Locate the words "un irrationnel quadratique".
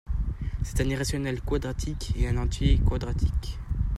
0.81-2.13